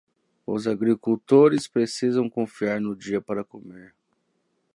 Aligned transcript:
Os 0.47 0.65
agricultores 0.65 1.67
precisam 1.67 2.27
confiar 2.27 2.81
no 2.81 2.95
dia 2.95 3.21
para 3.21 3.43
comer 3.43 3.93